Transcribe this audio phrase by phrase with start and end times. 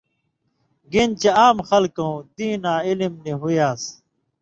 [0.91, 3.83] گن چے عام خلکؤں دیناں علم نی ہُوئ یان٘س۔